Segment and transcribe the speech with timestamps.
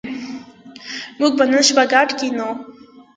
[1.19, 2.49] موږ به نن شپه ګډ کېنو